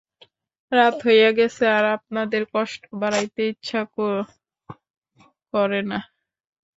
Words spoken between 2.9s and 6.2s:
বাড়াইতে ইচ্ছা করি না।